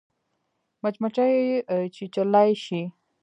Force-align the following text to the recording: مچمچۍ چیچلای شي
مچمچۍ 0.83 1.33
چیچلای 1.95 2.51
شي 2.63 2.81